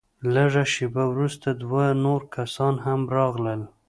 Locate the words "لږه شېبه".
0.33-1.03